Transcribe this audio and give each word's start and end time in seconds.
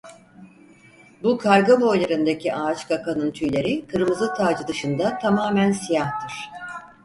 Bu 1.23 1.37
karga 1.37 1.81
boylarındaki 1.81 2.55
ağaçkakanın 2.55 3.31
tüyleri 3.31 3.87
kırmızı 3.87 4.33
tacı 4.33 4.67
dışında 4.67 5.17
tamamen 5.17 5.71
siyahtır. 5.71 6.49